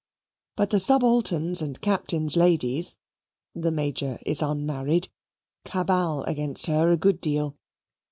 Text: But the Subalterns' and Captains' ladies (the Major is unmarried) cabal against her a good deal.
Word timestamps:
But 0.55 0.71
the 0.71 0.79
Subalterns' 0.79 1.61
and 1.61 1.79
Captains' 1.79 2.35
ladies 2.35 2.97
(the 3.53 3.71
Major 3.71 4.17
is 4.25 4.41
unmarried) 4.41 5.09
cabal 5.63 6.23
against 6.23 6.65
her 6.65 6.91
a 6.91 6.97
good 6.97 7.21
deal. 7.21 7.55